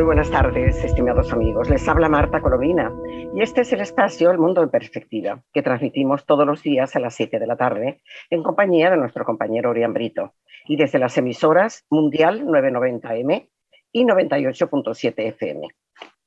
[0.00, 1.68] Muy buenas tardes, estimados amigos.
[1.68, 2.90] Les habla Marta Colomina
[3.34, 7.00] y este es el espacio El Mundo en Perspectiva, que transmitimos todos los días a
[7.00, 8.00] las 7 de la tarde
[8.30, 10.32] en compañía de nuestro compañero Orián Brito
[10.64, 13.50] y desde las emisoras Mundial 990M
[13.92, 15.68] y 98.7 FM.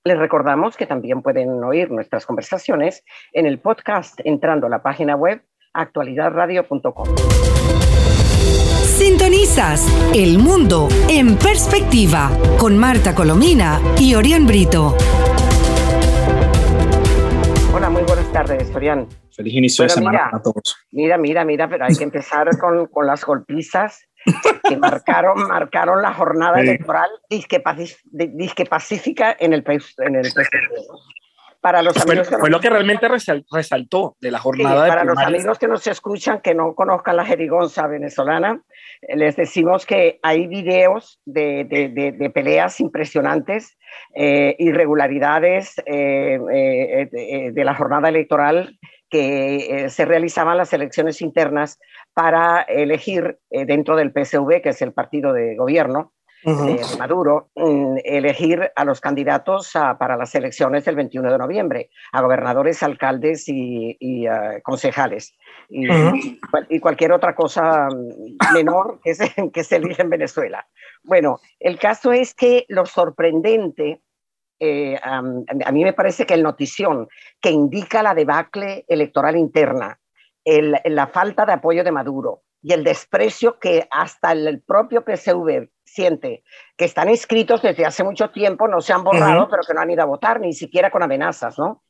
[0.04, 5.16] Les recordamos que también pueden oír nuestras conversaciones en el podcast entrando a la página
[5.16, 5.42] web
[5.74, 7.63] actualidadradio.com.
[8.94, 12.30] Sintonizas El Mundo en Perspectiva
[12.60, 14.96] con Marta Colomina y Orián Brito.
[17.74, 19.08] Hola, muy buenas tardes, Orián.
[19.36, 20.78] Feliz inicio de semana a todos.
[20.92, 24.06] Mira, mira, mira, pero hay que empezar con, con las golpizas
[24.70, 27.60] que marcaron, marcaron la jornada electoral disque,
[28.66, 29.64] pacífica en el,
[29.98, 30.32] en el
[31.64, 35.70] para los amigos fue, lo que realmente resaltó de la jornada Para los amigos que
[35.70, 38.62] nos escuchan, que no conozcan la jerigonza venezolana,
[39.10, 43.78] les decimos que hay videos de, peleas impresionantes,
[44.16, 47.10] eh, irregularidades eh,
[47.54, 48.78] de la jornada electoral
[49.10, 51.80] que se realizaban las elecciones internas
[52.16, 56.14] para elegir dentro del PSV, que es el partido de gobierno,
[56.44, 62.22] de Maduro, mm, elegir a los candidatos para las elecciones del 21 de noviembre, a
[62.22, 65.36] gobernadores, alcaldes y, ah, concejales.
[65.70, 67.88] Y, cualquier otra cosa
[68.54, 70.68] menor que se, que se elige en Venezuela.
[71.04, 74.02] Bueno, el caso es que lo sorprendente
[74.60, 77.10] eh, a mí me parece que el notición
[77.42, 80.00] que indica la debacle electoral interna,
[80.46, 86.44] la falta de apoyo de Maduro y el desprecio que hasta el propio PSV siente
[86.76, 89.92] que están inscritos desde hace mucho tiempo, no se han borrado, pero que no han
[89.92, 91.84] ido a votar, ni siquiera con amenazas, ¿no?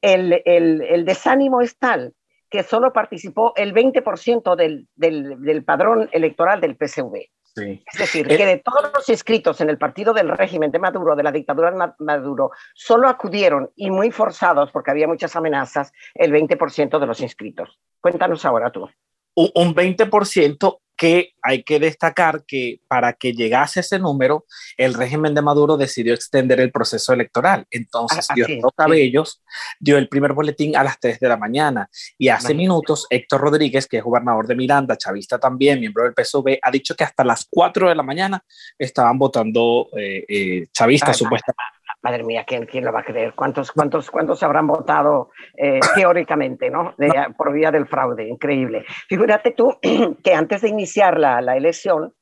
[0.00, 2.14] El, el, el desánimo es tal
[2.48, 7.16] que solo participó el 20% del, del, del, padrón electoral del PSV.
[7.56, 11.16] Es decir, eh, que de todos los inscritos en el partido del régimen de Maduro,
[11.16, 16.32] de la dictadura de Maduro, solo acudieron, y muy forzados porque había muchas amenazas, el
[16.32, 17.78] 20% de los inscritos.
[18.00, 18.88] Cuéntanos ahora tú.
[19.34, 24.46] Un 20% que hay que destacar que para que llegase ese número,
[24.76, 27.66] el régimen de Maduro decidió extender el proceso electoral.
[27.72, 29.42] Entonces, ah, Diosdado Cabellos
[29.80, 31.90] dio el primer boletín a las 3 de la mañana.
[32.16, 36.58] Y hace minutos Héctor Rodríguez, que es gobernador de Miranda, chavista también, miembro del PSOV,
[36.62, 38.44] ha dicho que hasta las 4 de la mañana
[38.78, 41.71] estaban votando eh, eh, chavistas, supuestamente
[42.02, 43.34] madre mía, ¿quién, quién lo va a creer?
[43.34, 46.94] ¿Cuántos, cuántos, cuántos habrán votado eh, teóricamente, ¿no?
[47.36, 48.84] por vía del fraude, increíble.
[49.08, 49.78] Fíjate tú
[50.24, 52.12] que antes de iniciar la, la elección,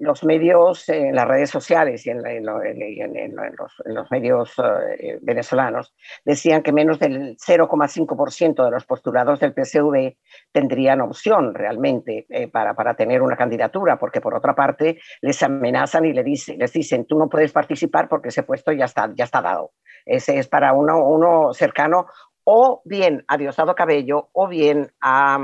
[0.00, 4.54] los medios, en las redes sociales y en, los, medios
[4.98, 5.94] eh, venezolanos
[6.24, 10.16] decían que menos del 0,5% de los postulados del PSV
[10.52, 16.06] tendrían opción realmente eh, para, para, tener una candidatura, porque por otra parte les amenazan
[16.06, 19.24] y les dicen, les dicen, tú no puedes participar porque ese puesto ya está, ya
[19.24, 19.72] está dado.
[20.06, 22.06] Ese es para uno, uno cercano
[22.44, 25.38] o bien a Diosdado Cabello o bien a,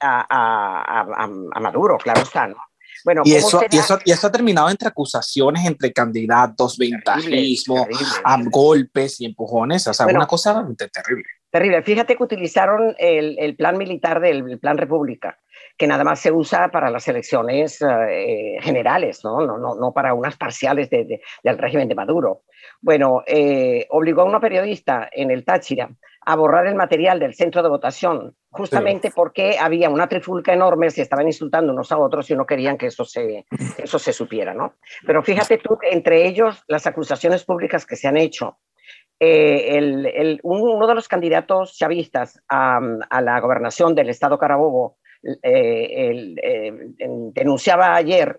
[0.00, 2.67] a, a Maduro, claro está, ¿no?
[3.04, 7.86] Bueno, y, eso, y, eso, y eso ha terminado entre acusaciones, entre candidatos, ventajismo,
[8.50, 9.86] golpes y empujones.
[9.86, 11.24] O sea, una cosa realmente terrible.
[11.50, 11.82] Terrible.
[11.82, 15.38] Fíjate que utilizaron el, el plan militar del Plan República,
[15.78, 19.46] que nada más se usa para las elecciones eh, generales, ¿no?
[19.46, 22.42] No, no, no para unas parciales de, del régimen de Maduro.
[22.82, 25.88] Bueno, eh, obligó a una periodista en el Táchira
[26.20, 31.02] a borrar el material del centro de votación, justamente porque había una trifulca enorme, se
[31.02, 33.46] estaban insultando unos a otros y no querían que eso se,
[33.78, 34.74] eso se supiera, ¿no?
[35.06, 38.58] Pero fíjate tú, entre ellos, las acusaciones públicas que se han hecho.
[39.20, 44.98] Eh, el, uno de los candidatos chavistas a, a la gobernación del estado Carabobo
[45.42, 46.72] eh, eh,
[47.32, 48.38] denunciaba ayer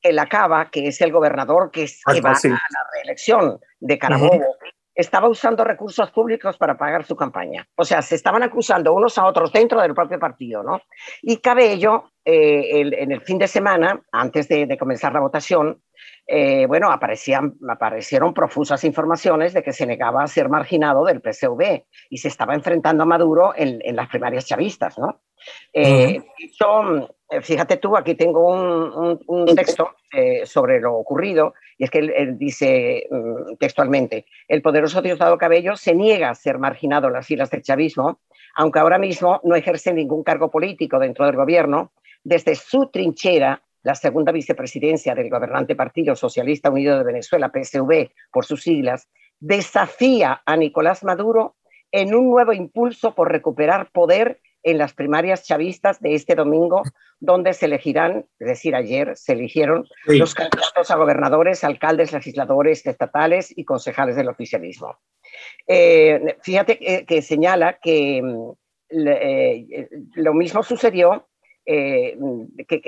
[0.00, 4.56] que la Cava, que es el gobernador que, ah, va a la reelección de Carabobo,
[5.00, 7.66] estaba usando recursos públicos para pagar su campaña.
[7.76, 10.80] O sea, se estaban acusando unos a otros dentro del propio partido, ¿no?
[11.22, 15.82] Y Cabello, eh, en el fin de semana, antes de, comenzar la votación,
[16.26, 21.84] eh, bueno, aparecían, aparecieron profusas informaciones de que se negaba a ser marginado del PSV
[22.08, 25.20] y se estaba enfrentando a Maduro en, las primarias chavistas, ¿no?
[25.72, 26.20] Eh,
[27.30, 32.38] eh, fíjate tú, aquí tengo un, texto eh, sobre lo ocurrido, y es que él,
[32.38, 37.50] dice mm, textualmente, el poderoso Diosdado Cabello se niega a ser marginado en las filas
[37.50, 38.20] del chavismo,
[38.56, 41.92] aunque ahora mismo no ejerce ningún cargo político dentro del gobierno,
[42.22, 48.44] desde su trinchera, la segunda vicepresidencia del gobernante Partido Socialista Unido de Venezuela, PSV por
[48.44, 51.56] sus siglas, desafía a Nicolás Maduro
[51.92, 56.82] en un nuevo impulso por recuperar poder en las primarias chavistas de este domingo,
[57.18, 63.56] donde se elegirán, es decir, ayer se eligieron los candidatos a gobernadores, alcaldes, legisladores estatales
[63.56, 64.98] y concejales del oficialismo.
[65.66, 68.50] Eh, fíjate que, señala que mm,
[68.90, 71.29] eh, lo mismo sucedió
[71.66, 72.16] eh,
[72.66, 72.80] que,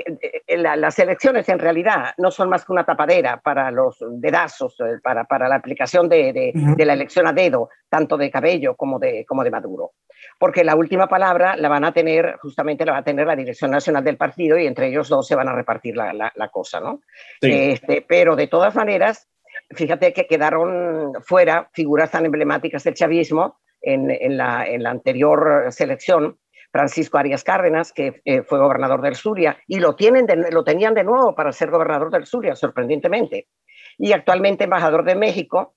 [0.47, 4.99] eh, las elecciones en realidad no son más que una tapadera para los dedazos, eh,
[5.01, 9.25] para, para la aplicación de, de, la elección a dedo, tanto de Cabello como de,
[9.25, 9.91] como de Maduro.
[10.39, 13.69] Porque la última palabra la van a tener, justamente la va a tener la Dirección
[13.69, 17.01] Nacional del Partido y entre ellos dos se van a repartir la, la, cosa, ¿no?
[17.41, 19.29] Este, pero de todas maneras,
[19.69, 25.67] fíjate que quedaron fuera figuras tan emblemáticas del chavismo en, en, la, en la anterior
[25.69, 26.37] selección
[26.73, 31.03] Francisco Arias Cárdenas, que eh, fue gobernador del Zulia, y lo, tienen lo tenían de
[31.03, 33.47] nuevo para ser gobernador del Zulia, sorprendentemente.
[33.99, 35.75] Y actualmente embajador de México,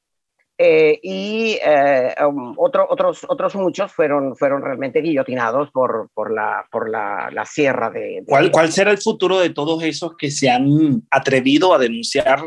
[0.56, 6.88] eh, y eh, um, otros, otros muchos fueron, fueron realmente guillotinados por, por, la, por
[6.88, 11.02] la, la sierra de, ¿Cuál, ¿Cuál será el futuro de todos esos que se han
[11.10, 12.40] atrevido a denunciar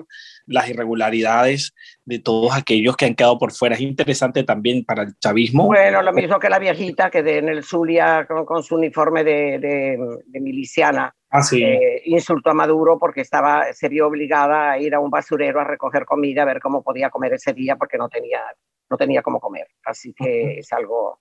[0.50, 1.74] las irregularidades
[2.06, 3.76] de todos aquellos que han quedado por fuera.
[3.76, 5.68] Es interesante también para el chavismo.
[5.68, 9.60] Bueno, lo mismo que la viejita que de, en el Zulia con, su uniforme de,
[9.60, 15.00] de, miliciana ah, eh, insultó a Maduro porque estaba, se vio obligada a ir a
[15.00, 18.42] un basurero a recoger comida, a ver cómo podía comer ese día porque no tenía,
[18.90, 19.68] no tenía cómo comer.
[19.86, 21.20] Así que es algo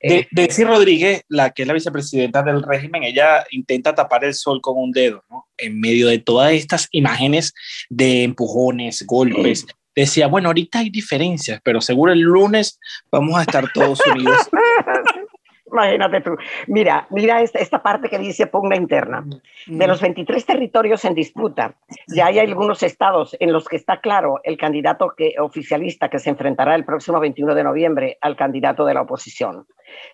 [0.00, 4.60] de, decir Rodríguez, la que es la vicepresidenta del régimen, ella intenta tapar el sol
[4.60, 5.46] con un dedo, ¿no?
[5.56, 7.54] En medio de todas estas imágenes
[7.88, 9.66] de empujones, golpes.
[9.96, 12.80] Decía, bueno, ahorita hay diferencias, pero seguro el lunes
[13.12, 14.36] vamos a estar todos unidos.
[15.74, 16.36] Imagínate tú.
[16.68, 19.22] Mira, mira esta, parte que dice pugna interna.
[19.66, 19.78] Mm.
[19.78, 21.74] De los 23 territorios en disputa,
[22.06, 26.30] ya hay algunos estados en los que está claro el candidato que, oficialista que se
[26.30, 29.66] enfrentará el próximo 21 de noviembre al candidato de la oposición,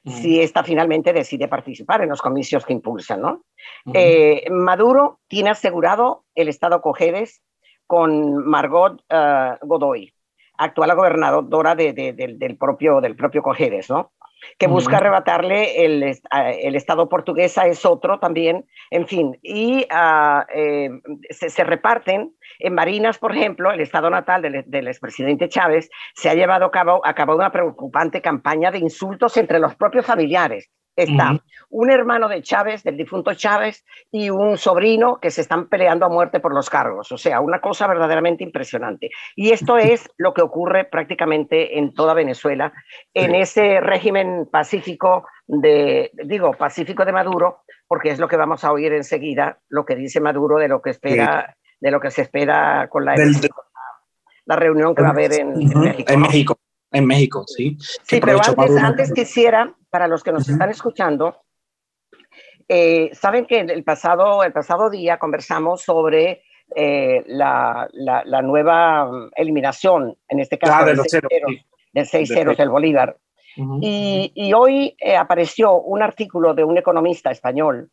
[0.05, 0.11] mm.
[0.11, 3.21] si ésta finalmente decide participar en los comicios que impulsan.
[3.21, 3.45] ¿no?
[3.93, 7.43] Eh, Maduro tiene asegurado el estado Cojedes
[7.87, 10.15] con Margot uh, Godoy,
[10.61, 14.13] actual gobernadora del, propio, del propio Cojedes, ¿no?
[14.59, 20.89] que busca arrebatarle el, el, Estado portuguesa, es otro también, en fin, y ah, eh,
[21.29, 26.35] se, reparten en Marinas, por ejemplo, el Estado natal del, del expresidente Chávez, se ha
[26.35, 30.71] llevado a cabo, a cabo una preocupante campaña de insultos entre los propios familiares,
[31.03, 36.05] está un hermano de Chávez, del difunto Chávez, y un sobrino que se están peleando
[36.05, 37.13] a muerte por los cargos.
[37.13, 39.11] O sea, una cosa verdaderamente impresionante.
[39.37, 42.73] Y esto es lo que ocurre prácticamente en toda Venezuela,
[43.15, 48.73] en ese régimen pacífico de, digo, pacífico de Maduro, porque es lo que vamos a
[48.73, 52.89] oír enseguida, lo que dice Maduro de lo que espera, de lo que se espera
[52.91, 53.15] con la,
[54.45, 56.13] la reunión que va a haber en, México.
[56.13, 56.59] En México.
[56.93, 57.77] En México, sí.
[57.79, 61.43] Sí, pero antes, antes quisiera, para los que nos están escuchando,
[62.69, 66.45] eh, saben que el pasado, el pasado día conversamos sobre
[66.77, 73.17] eh, la, la, nueva eliminación, en este caso, del 6-0 del Bolívar.
[73.81, 77.91] y, y, hoy eh, apareció un artículo de un economista español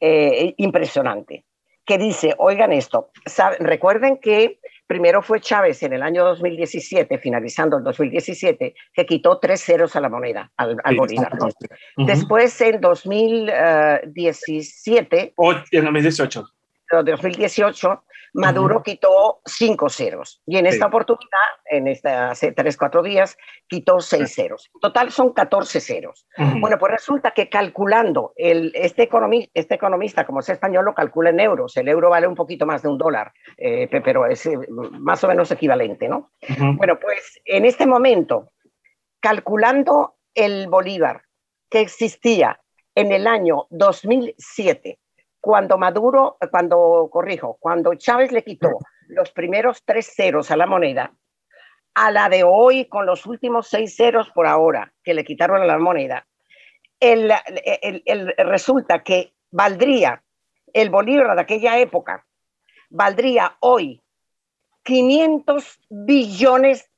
[0.00, 1.44] impresionante
[1.84, 3.10] que dice, oigan esto,
[3.58, 9.64] recuerden que Primero fue Chávez en el año 2017, finalizando el 2017, que quitó tres
[9.64, 11.32] ceros a la moneda, al, Bolívar.
[11.96, 15.32] Después, en 2017...
[15.36, 16.44] O en 2018.
[17.02, 21.28] 2018, Maduro quitó cinco ceros y en esta oportunidad,
[21.66, 23.38] en esta, hace tres, cuatro días,
[23.68, 24.70] quitó seis ceros.
[24.74, 26.26] En total son 14 ceros.
[26.60, 31.30] Bueno, pues resulta que calculando, el, este, economista, este economista, como es español, lo calcula
[31.30, 31.76] en euros.
[31.76, 35.28] El euro vale un poquito más de un dólar, eh, pero es eh, más o
[35.28, 36.32] menos equivalente, ¿no?
[36.76, 38.50] Bueno, pues en este momento,
[39.20, 41.22] calculando el bolívar
[41.70, 42.60] que existía
[42.96, 44.98] en el año 2007
[45.44, 51.12] cuando Maduro, cuando, corrijo, cuando Chávez le quitó los primeros tres ceros a la moneda,
[51.92, 55.66] a la de hoy, con los últimos seis ceros por ahora que le quitaron a
[55.66, 56.26] la moneda,
[56.98, 57.30] el,
[58.38, 60.22] resulta que valdría
[60.72, 62.24] el bolívar de aquella época,
[62.88, 64.02] valdría hoy
[64.84, 66.90] 500 billones,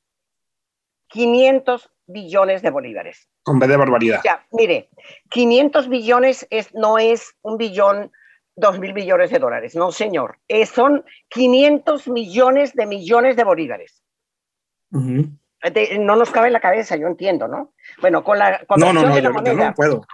[1.09, 3.29] 500 billones de bolívares.
[3.43, 4.23] Con vez de barbaridad.
[4.53, 4.89] Mire,
[5.31, 8.13] 500 billones es, no es un billón
[8.57, 9.77] dos mil millones de dólares.
[9.77, 10.39] No, señor.
[10.73, 14.03] son 500 millones de millones de bolívares.
[14.91, 17.75] no nos cabe en la cabeza, yo entiendo, ¿no?
[18.01, 20.07] Bueno, con la no, no, no, no puedo.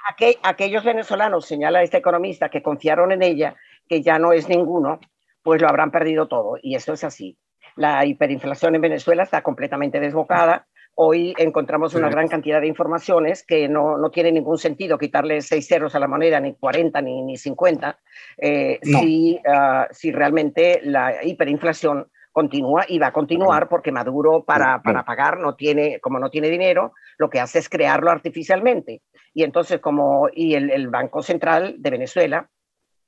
[0.42, 3.56] aquellos venezolanos, señala este economista, que confiaron en ella,
[3.88, 5.00] que ya no es ninguno,
[5.42, 6.56] pues lo habrán perdido todo.
[6.60, 7.38] Y eso es así.
[7.76, 10.66] La hiperinflación en Venezuela está completamente desbocada.
[10.94, 15.66] Hoy encontramos una gran cantidad de informaciones que no, no tiene ningún sentido quitarle seis
[15.66, 17.98] ceros a la moneda, ni 40 ni, ni 50,
[18.36, 24.82] eh, si, ah, si realmente la hiperinflación continúa y va a continuar porque Maduro para,
[24.82, 29.02] para, pagar no tiene, como no tiene dinero, lo que hace es crearlo artificialmente.
[29.32, 32.50] Y entonces como, y el, el Banco Central de Venezuela,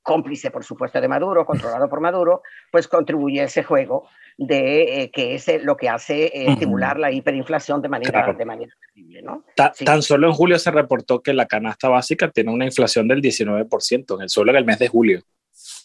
[0.05, 4.07] cómplice por supuesto de Maduro, controlado por Maduro, pues contribuye a ese juego
[4.37, 8.71] de eh, que es lo que hace eh, estimular la hiperinflación de manera, de manera
[8.79, 9.21] terrible.
[9.23, 9.43] ¿no?
[9.55, 14.15] Tan solo en julio se reportó que la canasta básica tiene una inflación del 19%
[14.15, 15.23] en el solo en el mes de julio.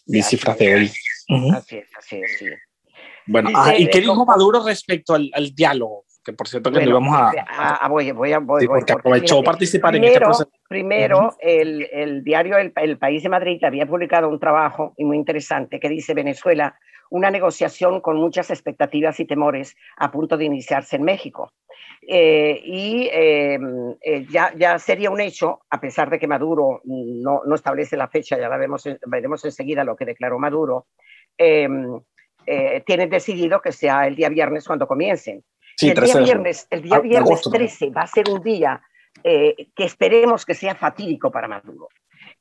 [0.05, 0.91] Mi cifras de hoy.
[1.55, 2.45] Así es, así es, sí.
[3.25, 6.05] Bueno, ah, ¿y qué dijo Maduro respecto al, al, diálogo?
[6.23, 9.41] Que por cierto que bueno, íbamos a, a, a, voy, voy, voy, sí, porque aprovechó
[9.41, 10.51] participar primero, en este proceso.
[10.67, 15.17] Primero, el, el, diario el, el, País de Madrid había publicado un trabajo y muy
[15.17, 16.77] interesante que dice Venezuela,
[17.09, 21.51] una negociación con muchas expectativas y temores a punto de iniciarse en México.
[22.07, 23.59] Eh, y eh,
[24.01, 28.07] eh, ya, ya, sería un hecho, a pesar de que Maduro no, no establece la
[28.07, 30.85] fecha, ya la vemos, veremos enseguida lo que declaró Maduro,
[31.37, 31.67] eh,
[32.45, 35.43] eh, tienen decidido que sea el día viernes cuando comiencen.
[35.81, 38.81] Sí, el, día viernes, el día viernes agosto, 13 va a ser un día
[39.23, 41.89] eh, que esperemos que sea fatídico para Maduro.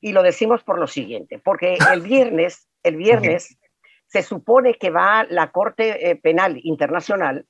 [0.00, 3.58] Y lo decimos por lo siguiente, porque el viernes, el viernes
[4.06, 7.46] se supone que va la Corte eh, Penal Internacional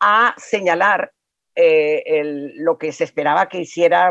[0.00, 1.12] a señalar
[1.54, 4.10] eh, el, lo que se esperaba que hiciera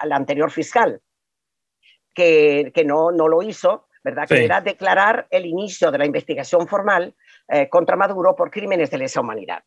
[0.00, 1.00] al anterior fiscal,
[2.14, 4.26] que, que no, no lo hizo, ¿verdad?
[4.28, 4.34] Sí.
[4.34, 7.14] Que era declarar el inicio de la investigación formal
[7.48, 9.64] eh, contra Maduro por crímenes de lesa humanidad.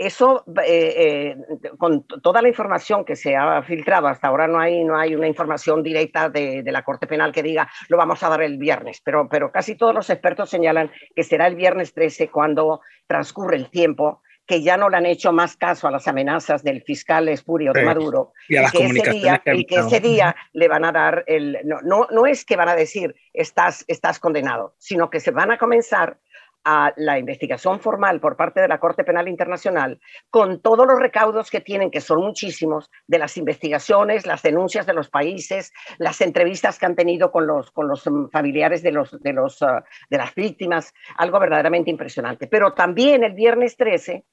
[0.00, 1.36] Eso, eh, eh,
[1.76, 5.26] con toda la información que se ha filtrado, hasta ahora no hay, no hay una
[5.26, 9.00] información directa de, de, la Corte Penal que diga lo vamos a dar el viernes,
[9.04, 13.70] pero, pero casi todos los expertos señalan que será el viernes 13 cuando transcurre el
[13.70, 17.72] tiempo que ya no le han hecho más caso a las amenazas del fiscal espurio
[17.74, 20.86] de Maduro y, a las que ese día, que y que ese día le van
[20.86, 25.10] a dar el no, no, no es que van a decir estás, estás condenado, sino
[25.10, 26.18] que se van a comenzar
[26.64, 30.00] a la investigación formal por parte de la Corte Penal Internacional
[30.30, 34.94] con todos los recaudos que tienen, que son muchísimos, de las investigaciones, las denuncias de
[34.94, 39.32] los países, las entrevistas que han tenido con los, con los familiares de, los, de,
[39.32, 42.46] los, uh, de las víctimas, algo verdaderamente impresionante.
[42.46, 44.24] Pero también el viernes 13,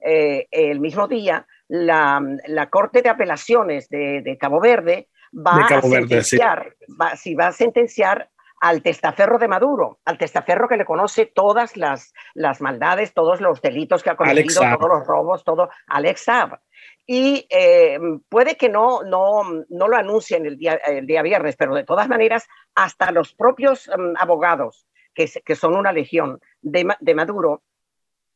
[0.00, 5.64] eh, el mismo día, la, la, Corte de Apelaciones de, de Cabo Verde va, de
[5.68, 6.94] Cabo a Verde, sentenciar, sí.
[7.00, 8.30] va, sí, va a sentenciar
[8.62, 13.60] al testaferro de Maduro, al testaferro que le conoce todas las, las maldades, todos los
[13.60, 16.60] delitos que ha cometido, todos los robos, todo, Alex Saab.
[17.04, 21.74] Y eh, puede que no, no, no lo anuncien el día, el día viernes, pero
[21.74, 27.14] de todas maneras, hasta los propios um, abogados, que, que, son una legión de, de
[27.16, 27.64] Maduro,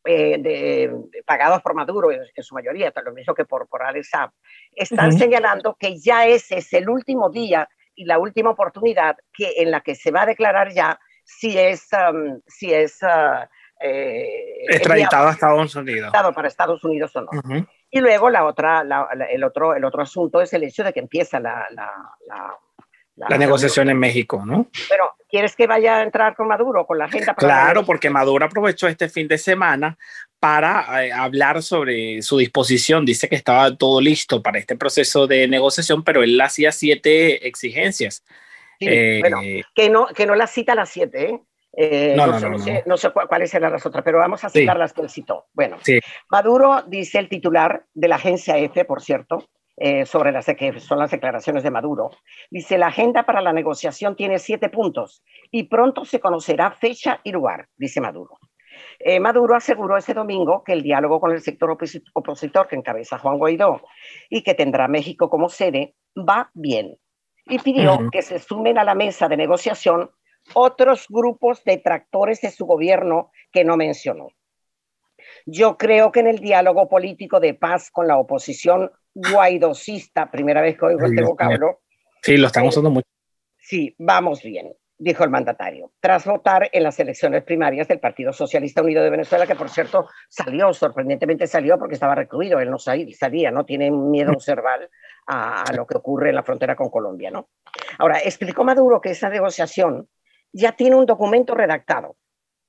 [0.05, 3.85] eh, de, de, pagados por Maduro en, en, su mayoría, lo mismo que por, por
[3.85, 4.31] Alex Saab,
[4.73, 5.19] están uh -huh.
[5.19, 9.81] señalando que ya ese es el último día y la última oportunidad que, en la
[9.81, 13.45] que se va a declarar ya si es, um, si es uh,
[13.81, 16.13] eh, extraditado a Estados Unidos.
[16.13, 17.29] Para Estados Unidos o no.
[17.33, 17.69] Uh -huh.
[17.91, 20.93] Y luego la otra, la, la, el, otro, el otro asunto es el hecho de
[20.93, 21.91] que empieza la, la,
[23.17, 24.69] la negociación en México, ¿no?
[24.89, 27.35] Pero, ¿quieres que vaya a entrar con Maduro, con la agenda?
[27.35, 29.97] claro, porque Maduro aprovechó este fin de semana
[30.39, 33.07] para eh, hablar sobre su disposición.
[33.07, 38.23] Dice que estaba todo listo para este proceso de negociación, pero él hacía siete exigencias.
[38.79, 39.41] Sí, eh, bueno,
[39.75, 41.41] que no, que no las cita las siete, ¿eh?
[41.79, 44.43] Eh, no, no, no, sé, no, sé, no, sé, cuáles eran las otras, pero vamos
[44.45, 44.79] a citar sí.
[44.79, 45.47] las que él citó.
[45.53, 46.01] Bueno, sí.
[46.31, 49.47] Maduro dice el titular de la agencia EFE, por cierto,
[49.77, 52.11] eh, sobre las que son las declaraciones de Maduro.
[52.51, 57.33] Dice, la agenda para la negociación tiene siete puntos y pronto se conocerá fecha y
[57.33, 58.39] lugar, dice Maduro.
[58.99, 61.77] Eh, Maduro aseguró ese domingo que el diálogo con el sector
[62.15, 63.83] opositor que encabeza Juan Guaidó
[64.29, 66.99] y que tendrá México como sede va bien
[67.47, 68.11] y pidió uh -huh.
[68.11, 70.11] que se sumen a la mesa de negociación
[70.55, 74.29] otros grupos detractores de su gobierno que no mencionó.
[75.45, 80.77] Yo creo que en el diálogo político de paz con la oposición guaidosista, primera vez
[80.79, 81.81] que oigo este vocablo.
[82.23, 83.09] Sí, lo estamos usando eh, mucho.
[83.59, 88.83] Sí, vamos bien, dijo el mandatario, tras votar en las elecciones primarias del Partido Socialista
[88.83, 93.51] Unido de Venezuela, que por cierto salió, sorprendentemente salió porque estaba recluido, él no sabía,
[93.51, 94.33] no tiene miedo
[95.27, 97.49] a, a lo que ocurre en la frontera con Colombia, ¿no?
[97.99, 100.09] Ahora, explicó Maduro que esa negociación
[100.53, 102.17] ya tiene un documento redactado,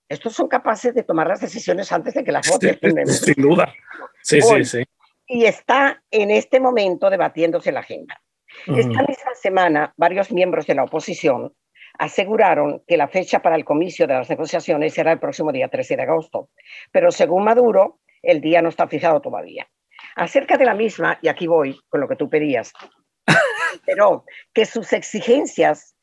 [0.10, 2.80] estos son capaces de tomar las decisiones antes de que las voten.
[3.08, 3.74] Sin duda.
[4.22, 4.84] Sí, sí, sí.
[5.28, 8.22] Y está en este momento debatiéndose la agenda.
[8.66, 11.54] Esta misma semana, varios miembros de la oposición
[12.00, 15.98] aseguraron que la fecha para el comicio de las negociaciones será el próximo día 13
[15.98, 16.50] de agosto,
[16.92, 19.68] pero según Maduro, el día no está fijado todavía.
[20.16, 22.72] Acerca de la misma, y aquí voy con lo que tú pedías,
[23.86, 25.96] pero que sus exigencias,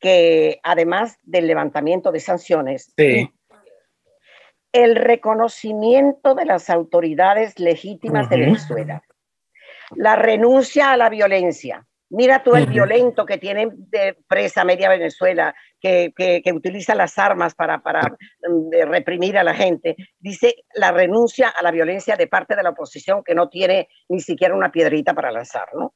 [0.00, 2.92] que además del levantamiento de sanciones,
[4.72, 9.02] el reconocimiento de las autoridades legítimas de Venezuela,
[9.94, 11.86] la renuncia a la violencia.
[12.08, 16.12] Mira tú el violento que tiene de presa media Venezuela, que,
[16.54, 19.96] utiliza las armas para, para mm, reprimir a la gente.
[20.18, 24.20] Dice la renuncia a la violencia de parte de la oposición que no tiene ni
[24.20, 25.94] siquiera una piedrita para lanzar, ¿no?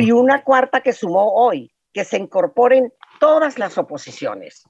[0.00, 4.64] Y una cuarta que sumó hoy, que se incorporen todas las oposiciones.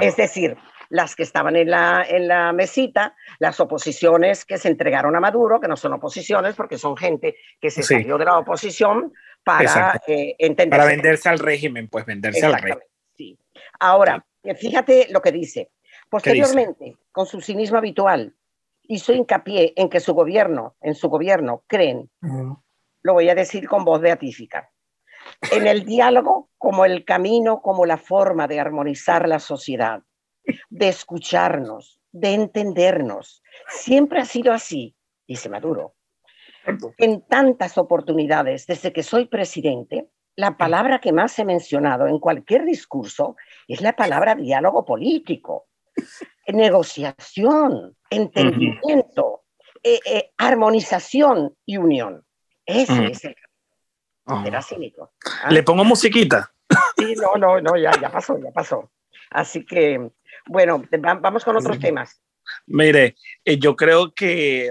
[0.00, 0.56] Es decir,
[0.92, 5.58] las que estaban en la, en la mesita, las oposiciones que se entregaron a Maduro,
[5.58, 9.10] que no son oposiciones porque son gente que se salió de la oposición
[9.42, 10.78] para eh, entender.
[10.78, 12.84] Para venderse al régimen, pues venderse al régimen.
[13.16, 13.38] Sí.
[13.80, 15.70] Ahora, eh, fíjate lo que dice.
[16.10, 18.34] Posteriormente, con su cinismo habitual,
[18.82, 22.10] hizo hincapié en que su gobierno, en su gobierno, creen,
[23.00, 24.70] lo voy a decir con voz beatífica,
[25.50, 30.02] en el diálogo como el camino, como la forma de armonizar la sociedad
[30.70, 33.42] de escucharnos, de entendernos.
[33.68, 34.96] Siempre ha sido así,
[35.26, 35.94] dice Maduro.
[36.98, 42.64] En tantas oportunidades, desde que soy presidente, la palabra que más he mencionado en cualquier
[42.64, 45.66] discurso es la palabra diálogo político,
[46.48, 49.42] negociación, entendimiento,
[49.82, 52.24] eh, eh, armonización y unión.
[52.64, 53.36] Ese es el
[54.46, 55.12] Era cínico.
[55.42, 55.50] ¿ah?
[55.50, 56.52] ¿Le pongo musiquita?
[56.96, 58.90] Sí, no, no, no, ya, ya pasó, ya pasó.
[59.30, 60.12] Así que
[60.46, 60.82] bueno,
[61.20, 62.20] vamos con otros temas.
[62.66, 64.70] Mire, eh, yo creo que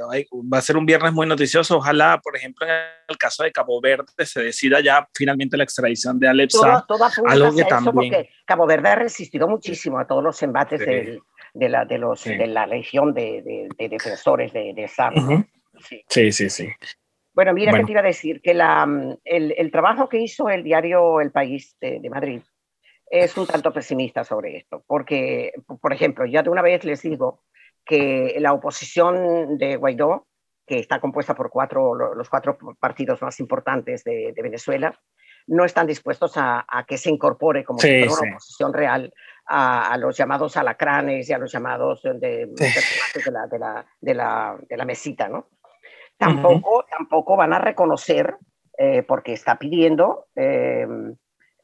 [0.54, 1.78] va a ser un viernes muy noticioso.
[1.78, 2.74] Ojalá, por ejemplo, en
[3.08, 6.86] el caso de Cabo Verde se decida ya finalmente la extradición de Alexa.
[6.88, 7.94] Todo, todo algo que también...
[7.94, 11.20] porque Cabo Verde ha resistido muchísimo a todos los embates de,
[11.70, 14.89] la, de, los, de la legión de, defensores de, de
[16.08, 16.32] sí.
[16.32, 16.67] sí, sí,
[17.34, 18.88] Bueno, mira que te iba a decir que la,
[19.24, 22.41] el, el, trabajo que hizo el diario El País de Madrid
[23.12, 27.43] es un tanto pesimista sobre esto, porque, por ejemplo, ya de una vez les digo
[27.86, 30.28] que la oposición de Guaidó,
[30.65, 34.97] que está compuesta por cuatro, los cuatro partidos más importantes de, Venezuela,
[35.47, 39.13] no están dispuestos a, que se incorpore como una oposición real
[39.45, 44.58] a, los llamados alacranes y a los llamados de, de, la, de, la, de, la,
[44.69, 45.50] de la mesita, ¿no?
[46.17, 48.38] Tampoco, tampoco van a reconocer,
[48.78, 50.88] eh, porque está pidiendo eh,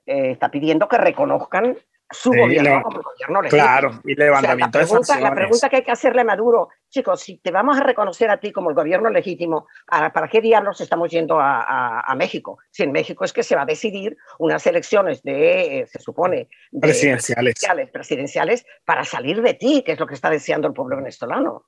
[0.08, 1.78] eh, está pidiendo que reconozcan
[2.10, 3.64] su gobierno como gobierno legítimo.
[3.64, 7.22] Claro, y levantamiento la pregunta, de La pregunta que hay que hacerle a Maduro, chicos,
[7.22, 11.12] si te vamos a reconocer a ti como el gobierno legítimo, ¿para qué diablos estamos
[11.12, 12.60] yendo a, México?
[12.72, 16.48] Si en México es que se va a decidir unas elecciones de, eh, se supone,
[16.80, 17.60] presidenciales.
[17.92, 21.66] presidenciales para salir de ti, que es lo que está deseando el pueblo venezolano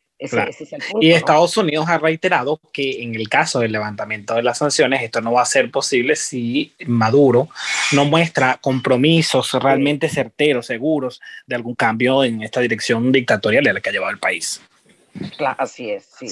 [1.00, 5.22] y Estados Unidos ha reiterado que en el caso del levantamiento de las sanciones, esto
[5.22, 7.48] no va a ser posible si Maduro
[7.94, 13.80] no muestra compromisos realmente certeros, seguros de algún cambio en esta dirección dictatorial a la
[13.80, 14.62] que ha llevado el país.
[15.38, 16.28] Claro, así es, sí.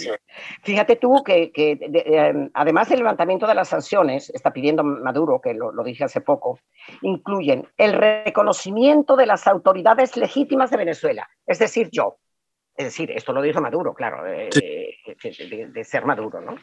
[0.63, 5.71] Fíjate tú que, em, además del levantamiento de las sanciones, está pidiendo Maduro, que lo,
[5.71, 6.59] lo, dije hace poco,
[7.01, 12.17] incluyen el reconocimiento de las autoridades legítimas de Venezuela, es decir, yo,
[12.77, 16.55] es decir, esto lo dijo Maduro, claro, de, ser Maduro, ¿no?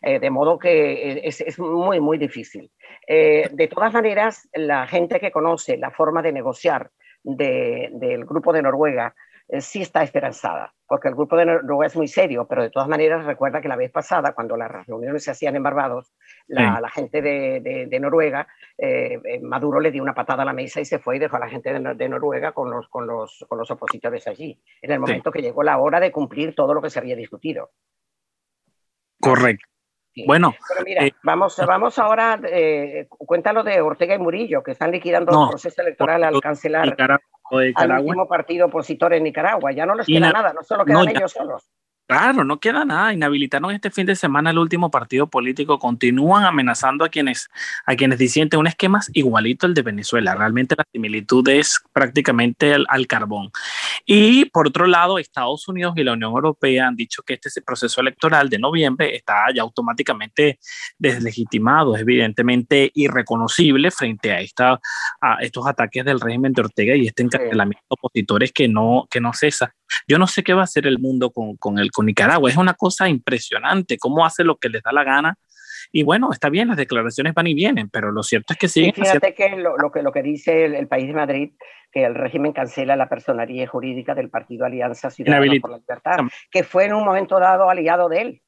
[0.00, 2.70] Eh, de modo que es, muy, muy difícil.
[3.06, 6.90] Eh, de todas maneras, la gente que conoce la forma de negociar
[7.22, 9.14] del grupo de Noruega
[9.48, 12.88] eh, sí está esperanzada, porque el grupo de Noruega es muy serio, pero de todas
[12.88, 16.14] maneras recuerda que la vez pasada, cuando las reuniones se hacían en Barbados,
[16.48, 20.84] la, gente de, Noruega, eh, eh, Maduro le dio una patada a la mesa y
[20.84, 23.70] se fue y dejó a la gente de, Noruega con los, con, los, con los
[23.70, 26.98] opositores allí, en el momento que llegó la hora de cumplir todo lo que se
[26.98, 27.70] había discutido.
[29.20, 29.66] Correcto.
[30.26, 30.52] Bueno,
[30.84, 32.40] mira, vamos, vamos ahora,
[33.08, 36.96] cuéntalo de Ortega y Murillo, que están liquidando el proceso electoral al cancelar
[37.76, 39.72] al último partido opositor en Nicaragua.
[39.72, 41.70] Ya no les queda nada, no solo quedan ellos solos.
[42.08, 43.12] Claro, no queda nada.
[43.12, 45.78] Inhabilitaron este fin de semana el último partido político.
[45.78, 47.50] Continúan amenazando a quienes,
[47.84, 50.34] a quienes disienten un esquema igualito al de Venezuela.
[50.34, 53.50] Realmente la similitud es prácticamente al, carbón.
[54.06, 58.00] Y por otro lado, Estados Unidos y la Unión Europea han dicho que este proceso
[58.00, 60.58] electoral de noviembre está ya automáticamente
[60.98, 64.80] deslegitimado, es evidentemente irreconocible frente a, esta,
[65.20, 69.20] a estos ataques del régimen de Ortega y este encarcelamiento de opositores que no, que
[69.20, 69.74] no cesa.
[70.06, 72.50] Yo no sé qué va a hacer el mundo con, con, el, con Nicaragua.
[72.50, 75.36] Es una cosa impresionante cómo hace lo que les da la gana
[75.92, 78.92] Y bueno, está bien, las declaraciones van y vienen, pero lo cierto es que sí.
[78.92, 81.52] fíjate que lo, que lo que dice el, país de Madrid,
[81.90, 86.18] que el régimen cancela la personería jurídica del partido Alianza Ciudadana por la Libertad,
[86.50, 88.42] que fue en un momento dado aliado de él.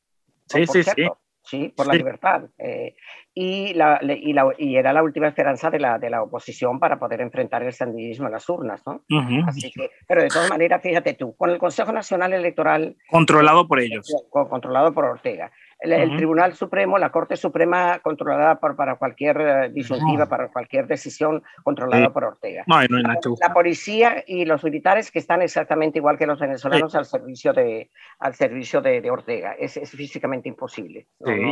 [0.47, 1.07] Sí, sí, sí.
[1.43, 2.45] Sí, por la libertad.
[2.59, 2.95] Eh,
[3.35, 6.99] y, la, y, la, y, era la última esperanza de la, de la oposición para
[6.99, 9.03] poder enfrentar el sandinismo en las urnas, ¿no?
[9.47, 12.97] Así que, pero de todas maneras, fíjate tú, con el Consejo Nacional Electoral...
[13.09, 14.07] Controlado por ellos.
[14.31, 15.51] Controlado por Ortega
[15.81, 21.43] el, Tribunal Supremo, la Corte Suprema controlada por, para cualquier eh, disyuntiva, para cualquier decisión
[21.63, 22.65] controlada por Ortega.
[22.67, 27.91] la, policía y los militares que están exactamente igual que los venezolanos al servicio de,
[28.19, 29.55] al servicio de, Ortega.
[29.59, 31.09] Es, es, físicamente imposible.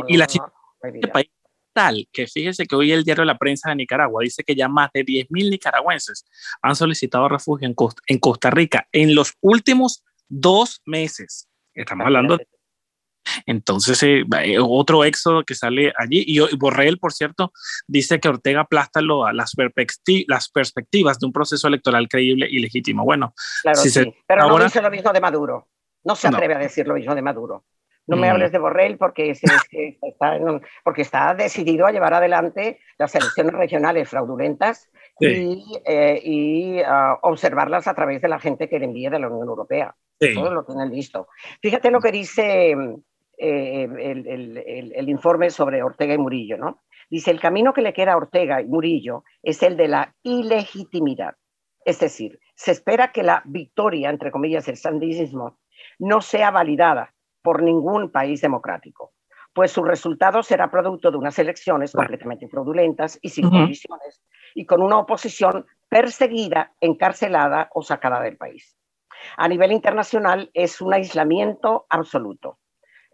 [0.07, 1.29] y la este país
[1.73, 4.89] tal que fíjese que hoy el diario La Prensa de Nicaragua dice que ya más
[4.93, 6.25] de 10.000 nicaragüenses
[6.61, 11.47] han solicitado refugio en Costa, en Costa Rica en los últimos dos meses.
[11.73, 12.47] Estamos hablando de
[13.45, 16.23] entonces, eh, eh, otro éxodo que sale allí.
[16.25, 17.51] Y, Borrell, por cierto,
[17.87, 19.53] dice que Ortega aplasta lo, las,
[20.27, 23.03] las perspectivas de un proceso electoral creíble y legítimo.
[23.03, 24.13] Bueno, claro, sí.
[24.27, 25.67] pero no dice lo mismo de Maduro.
[26.03, 27.65] No se atreve a decir lo mismo de Maduro.
[28.07, 30.39] No me hables de Borrell porque, está
[30.83, 37.93] porque está decidido a llevar adelante las elecciones regionales fraudulentas y, eh, ah, observarlas a
[37.93, 39.95] través de la gente que le envía de la Unión Europea.
[40.33, 41.27] Todo lo tienen listo.
[41.61, 42.75] Fíjate lo que dice
[43.41, 43.83] eh,
[44.95, 46.81] el, informe sobre Ortega y Murillo, ¿no?
[47.09, 51.35] Dice, el camino que le queda a Ortega y Murillo es el de la ilegitimidad.
[51.85, 55.57] Es decir, se espera que la victoria, entre comillas, del sandinismo,
[55.97, 59.13] no sea validada por ningún país democrático,
[59.53, 64.21] pues su resultado será producto de unas elecciones completamente fraudulentas y sin condiciones,
[64.53, 68.75] y con una oposición perseguida, encarcelada o sacada del país.
[69.37, 72.58] A nivel internacional es un aislamiento absoluto.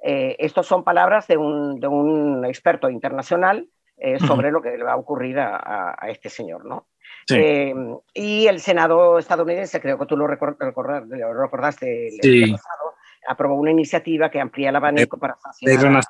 [0.07, 4.97] Eh, Estas son palabras de un, experto internacional eh, sobre lo que le va a
[4.97, 6.89] ocurrir a, este señor, ¿no?
[7.31, 7.73] Eh,
[8.13, 12.93] y el Senado estadounidense, creo que tú lo, recordaste el, año pasado,
[13.27, 16.03] aprobó una iniciativa que amplía el abanico para sancionar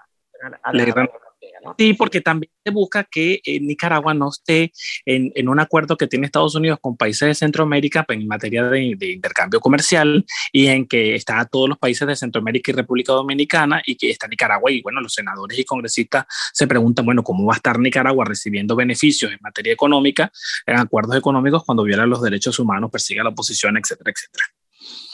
[1.77, 4.71] Sí, porque también se busca que eh, Nicaragua no esté
[5.05, 8.95] en, un acuerdo que tiene Estados Unidos con países de Centroamérica pues, en materia de,
[9.11, 13.95] intercambio comercial y en que están todos los países de Centroamérica y República Dominicana y
[13.95, 17.57] que está Nicaragua y bueno, los senadores y congresistas se preguntan, bueno, ¿cómo va a
[17.57, 20.31] estar Nicaragua recibiendo beneficios en materia económica,
[20.65, 24.45] en acuerdos económicos cuando viola los derechos humanos, persigue a la oposición, etcétera, etcétera?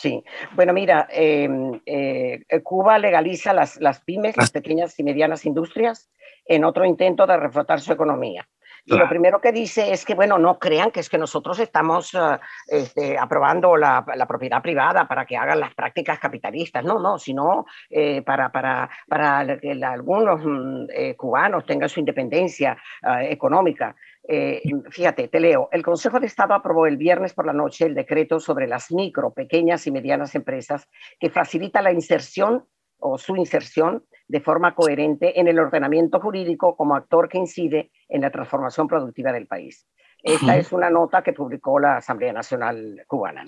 [0.01, 0.23] Sí,
[0.55, 6.09] bueno, mira, em, eh, Cuba legaliza las, las pymes, las pequeñas y medianas industrias,
[6.55, 8.45] en otro intento de reflotar su economía.
[8.83, 12.15] Y lo primero que dice es que, bueno, no crean que es que nosotros estamos
[12.15, 16.83] eh, este, aprobando la, la, propiedad privada para que hagan las prácticas capitalistas.
[16.83, 22.75] No, no, sino eh, para, para, para, que algunos mm, cubanos tengan su independencia
[23.21, 23.95] económica.
[24.27, 25.69] Eh, fíjate, te leo.
[25.71, 29.31] El Consejo de Estado aprobó el viernes por la noche el decreto sobre las micro,
[29.31, 30.87] pequeñas y medianas empresas
[31.19, 32.65] que facilita la inserción
[33.01, 38.21] o su inserción de forma coherente en el ordenamiento jurídico como actor que incide en
[38.21, 39.87] la transformación productiva del país.
[40.23, 43.43] Esta es una nota que publicó la Asamblea Nacional Cubana.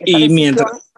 [0.00, 0.92] Y mientras...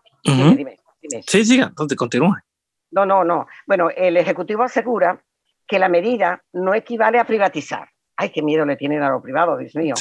[1.26, 2.42] Sí, sí, entonces continúa.
[2.90, 3.46] No, no, no.
[3.66, 5.22] Bueno, el Ejecutivo asegura
[5.66, 9.56] que la medida no equivale a privatizar ay, qué miedo le tienen a lo privado,
[9.56, 9.94] Dios mío.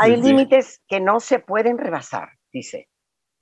[0.00, 2.88] Hay límites que no se pueden rebasar, dice.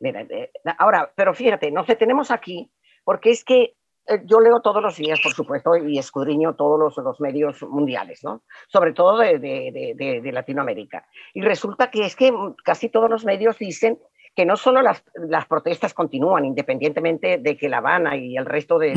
[0.02, 2.72] Eh, ahora, pero fíjate, no sé, tenemos aquí,
[3.04, 3.74] porque es que
[4.24, 8.42] yo leo todos los días, por supuesto, y escudriño todos los, los medios mundiales, ¿no?
[8.68, 11.06] Sobre todo de, de, de, Latinoamérica.
[11.34, 12.32] Y resulta que es que
[12.64, 13.98] casi todos los medios dicen
[14.34, 18.78] que no solo las, las protestas continúan, independientemente de que La Habana y el resto
[18.78, 18.94] del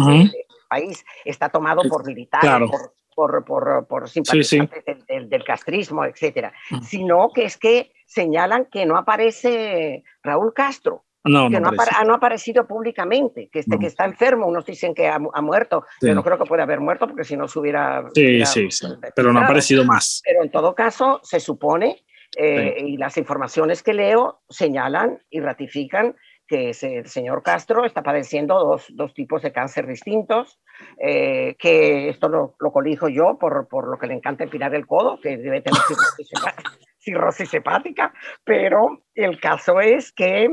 [0.69, 7.45] país está tomado por militares, por por, por, por simpatizantes Del, castrismo, etcétera, sino que
[7.45, 11.05] es que señalan que no aparece Raúl Castro.
[11.25, 15.07] No, que no, ha, no, aparecido públicamente, que, este, que está enfermo, unos dicen que
[15.07, 18.03] ha, muerto, yo no creo que pueda haber muerto porque si no se hubiera...
[18.13, 20.21] Sí, sí, sí, pero no ha aparecido más.
[20.25, 22.03] Pero en todo caso, se supone,
[22.35, 28.55] eh, y las informaciones que leo señalan y ratifican que el señor Castro está padeciendo
[28.55, 30.59] dos, dos tipos de cáncer distintos,
[30.99, 34.85] eh, que esto lo, lo, colijo yo por, por, lo que le encanta empinar el
[34.85, 35.79] codo, que debe tener
[37.03, 38.13] cirrosis, hepática,
[38.43, 40.49] pero el caso es que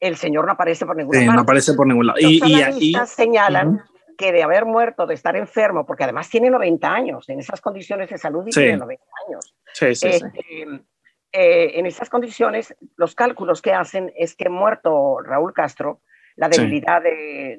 [0.00, 1.32] el señor no aparece por ningún lado.
[1.32, 2.18] No aparece por ningún lado.
[2.20, 2.40] y,
[2.78, 3.82] y señalan
[4.18, 8.10] que de haber muerto, de estar enfermo, porque además tiene 90 años, en esas condiciones
[8.10, 9.54] de salud y tiene 90 años.
[9.72, 10.26] Sí, sí, sí.
[10.26, 10.82] Este,
[11.30, 16.02] eh, en esas condiciones, los cálculos que hacen es que muerto Raúl Castro,
[16.34, 17.56] la debilidad de,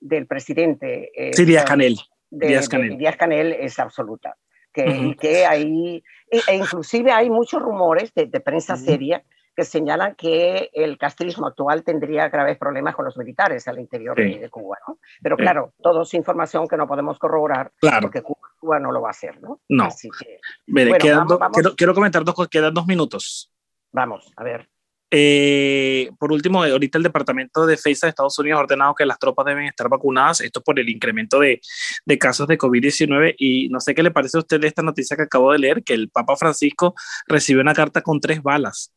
[0.00, 1.10] del presidente.
[1.32, 1.96] Siria Canel.
[2.30, 4.36] de Díaz Canel, es absoluta.
[4.72, 9.22] Que, que hay, e, e, inclusive hay muchos rumores de, prensa seria
[9.56, 14.48] que señalan que el castrismo actual tendría graves problemas con los militares al interior de,
[14.48, 14.98] Cuba, ¿no?
[15.22, 18.02] Pero claro, todo es información que no podemos corroborar claro.
[18.02, 19.60] porque Cuba, no lo va a hacer, ¿no?
[19.68, 19.88] No.
[21.76, 23.52] quiero, comentar dos cosas, quedan dos minutos.
[23.92, 24.68] Vamos, a ver.
[25.10, 29.18] Eh, por último, ahorita el Departamento de Defensa de Estados Unidos ha ordenado que las
[29.18, 31.60] tropas deben estar vacunadas, esto por el incremento de,
[32.04, 35.16] de casos de COVID-19 y no sé qué le parece a usted de esta noticia
[35.16, 36.94] que acabo de leer, que el Papa Francisco
[37.26, 38.92] recibió una carta con tres balas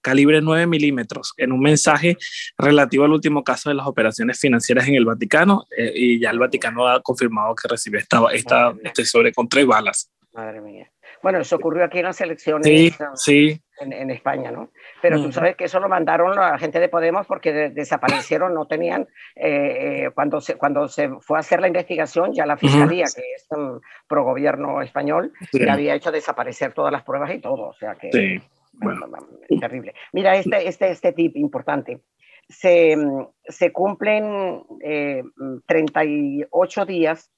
[0.00, 2.16] calibre 9 milímetros, en un mensaje
[2.56, 6.38] relativo al último caso de las operaciones financieras en el Vaticano, eh, y ya el
[6.38, 10.10] Vaticano ha confirmado que recibió esta, esta, este sobre con tres balas.
[10.32, 10.90] Madre mía.
[11.22, 14.70] Bueno, eso ocurrió aquí en las elecciones sí, En, España, ¿no?
[15.00, 18.66] Pero tú sabes que eso lo mandaron a la gente de Podemos porque desaparecieron, no
[18.66, 19.02] tenían,
[19.36, 23.22] eh, eh, cuando, se, cuando se fue a hacer la investigación, ya la Fiscalía, que
[23.36, 27.74] es un pro gobierno español, ya había hecho desaparecer todas las pruebas y todo, o
[27.74, 28.40] sea que...
[28.80, 29.06] Bueno.
[29.60, 29.94] Terrible.
[30.12, 32.00] Mira, este, este, este tip importante.
[32.48, 32.96] Se,
[33.44, 34.62] se cumplen
[35.66, 37.30] 38 eh, días,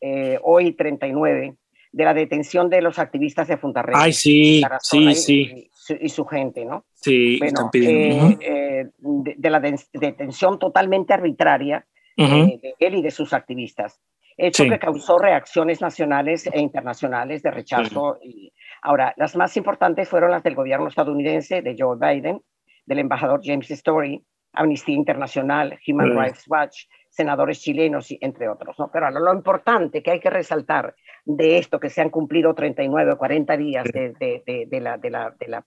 [0.00, 1.56] eh, hoy 39,
[1.92, 3.94] de la detención de los activistas de Rey.
[3.96, 5.70] Ay, sí, sí, sí.
[6.00, 6.84] Y su, gente, ¿no?
[6.94, 8.36] Sí, están pidiendo.
[8.40, 13.98] Eh, de, la detención totalmente arbitraria de él y de sus activistas
[14.38, 18.18] hecho que causó reacciones nacionales e internacionales de rechazo.
[18.22, 22.40] Y, ahora, las más importantes fueron las del gobierno estadounidense, de Joe Biden,
[22.86, 26.84] del embajador James Story, Amnistía Internacional, Human Rights Watch,
[27.18, 28.78] senadores chilenos, entre otros.
[28.78, 28.90] ¿no?
[28.92, 33.18] Pero lo, importante que hay que resaltar de esto, que se han cumplido 39 o
[33.18, 35.64] 40 días de, de, de, la, de, la, de, la,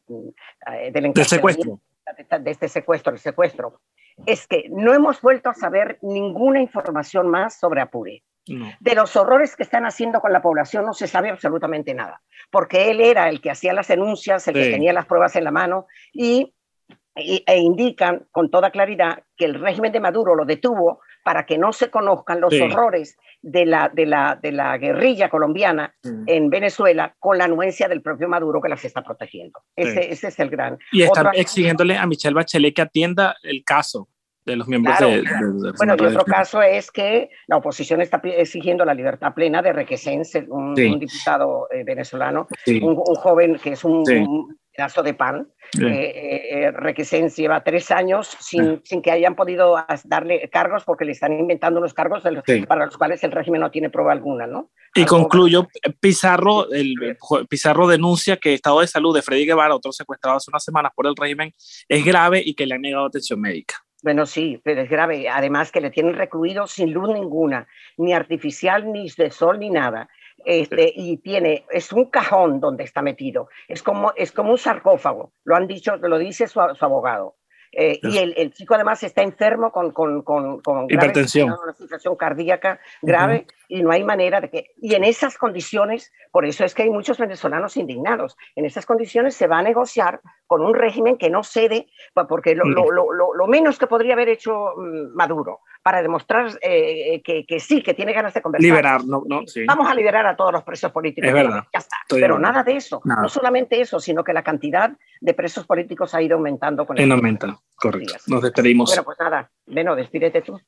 [0.74, 1.82] eh, del secuestro.
[2.40, 3.82] De, este secuestro, el secuestro,
[4.26, 8.24] es que no hemos vuelto a saber ninguna información más sobre Apure.
[8.80, 12.90] De los horrores que están haciendo con la población no se sabe absolutamente nada, porque
[12.90, 15.86] él era el que hacía las denuncias, el que tenía las pruebas en la mano
[16.12, 16.54] y,
[17.16, 21.74] e indican con toda claridad que el régimen de Maduro lo detuvo para que no
[21.74, 27.38] se conozcan los horrores de la, de, la, de la guerrilla colombiana en Venezuela con
[27.38, 29.62] la anuencia del propio Maduro que las está protegiendo.
[29.76, 30.78] Ese, ese es el gran...
[30.92, 34.08] Y están exigiéndole a Michelle Bachelet que atienda el caso
[34.46, 35.24] de los miembros de,
[35.78, 40.24] Bueno, y otro caso es que la oposición está exigiendo la libertad plena de Requesén,
[40.50, 42.48] un, diputado eh, venezolano,
[42.82, 44.04] un, joven que es un,
[44.76, 45.48] pedazo de pan.
[45.80, 51.14] Eh, eh, Requesén lleva tres años sin, sin, que hayan podido darle cargos porque le
[51.14, 52.24] están inventando unos cargos
[52.68, 54.72] para los cuales el régimen no tiene prueba alguna, ¿no?
[54.94, 55.68] Y concluyo,
[56.00, 56.96] Pizarro, el,
[57.48, 60.92] Pizarro denuncia que el estado de salud de Freddy Guevara, otro secuestrado hace unas semanas
[60.94, 61.54] por el régimen,
[61.88, 63.76] es grave y que le han negado atención médica.
[64.04, 65.30] Bueno, sí, pero es grave.
[65.30, 70.10] Además que le tienen recluido sin luz ninguna, ni artificial, ni de sol, ni nada.
[70.46, 73.50] Este, y tiene, es un cajón donde está metido.
[73.68, 75.34] Es como, es como un sarcófago.
[75.44, 77.36] Lo han dicho, lo dice su abogado.
[77.74, 82.18] Eh, y el, el, chico además está enfermo con, con, con, con hipertensión, una situación
[82.18, 84.72] cardíaca grave y no hay manera de que...
[84.82, 89.36] Y en esas condiciones, por eso es que hay muchos venezolanos indignados, en esas condiciones
[89.36, 91.88] se va a negociar con un régimen que no cede,
[92.28, 97.22] porque lo, lo, lo, lo menos que podría haber hecho mm, Maduro para demostrar eh,
[97.24, 98.64] que, que, sí, que tiene ganas de conversar.
[98.64, 99.64] Liberar, no, no, sí.
[99.66, 101.28] Vamos a liberar a todos los presos políticos.
[101.28, 101.64] Es verdad.
[101.74, 101.98] Ya está.
[102.10, 103.02] Pero nada de eso.
[103.04, 107.12] No solamente eso, sino que la cantidad de presos políticos ha ido aumentando con el
[107.12, 108.14] aumenta, correcto.
[108.28, 108.90] Nos despedimos.
[108.90, 110.60] Bueno, pues nada, Bueno, despídete tú.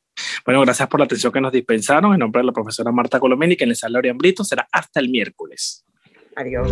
[0.45, 2.13] Bueno, gracias por la atención que nos dispensaron.
[2.13, 5.09] En nombre de la profesora Marta Colomeni, que en el salario Ambrito será hasta el
[5.09, 5.85] miércoles.
[6.35, 6.71] Adiós.